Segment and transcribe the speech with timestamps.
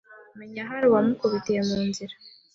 [0.33, 2.15] “umenya hari uwamukubitiye mu nzira”.